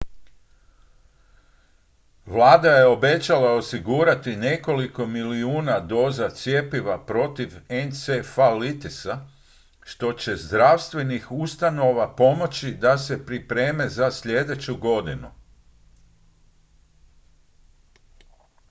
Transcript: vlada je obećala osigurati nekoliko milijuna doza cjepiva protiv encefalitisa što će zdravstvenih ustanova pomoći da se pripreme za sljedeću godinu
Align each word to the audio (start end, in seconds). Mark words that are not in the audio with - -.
vlada 2.25 2.69
je 2.69 2.85
obećala 2.87 3.51
osigurati 3.53 4.35
nekoliko 4.35 5.05
milijuna 5.05 5.79
doza 5.79 6.29
cjepiva 6.29 7.05
protiv 7.05 7.53
encefalitisa 7.69 9.25
što 9.83 10.13
će 10.13 10.35
zdravstvenih 10.35 11.31
ustanova 11.31 12.15
pomoći 12.15 12.71
da 12.71 12.97
se 12.97 13.25
pripreme 13.25 13.89
za 13.89 14.11
sljedeću 14.11 14.75
godinu 14.75 15.31